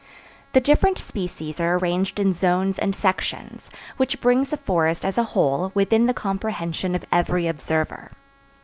[0.53, 5.23] The different species are arranged in zones and sections, which brings the forest as a
[5.37, 8.09] whole within the comprehension of every observer.